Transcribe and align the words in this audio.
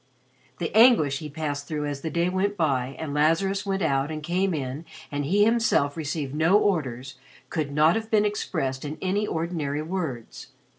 The 0.57 0.75
anguish 0.75 1.19
he 1.19 1.29
passed 1.29 1.67
through 1.67 1.85
as 1.85 2.01
the 2.01 2.09
day 2.09 2.27
went 2.27 2.57
by 2.57 2.95
and 2.97 3.13
Lazarus 3.13 3.67
went 3.67 3.83
out 3.83 4.09
and 4.09 4.23
came 4.23 4.51
in 4.51 4.83
and 5.11 5.25
he 5.25 5.45
himself 5.45 5.95
received 5.95 6.33
no 6.33 6.57
orders, 6.57 7.19
could 7.51 7.71
not 7.71 7.95
have 7.95 8.09
been 8.09 8.25
expressed 8.25 8.83
in 8.83 8.97
any 8.99 9.27
ordinary 9.27 9.83
words. 9.83 10.47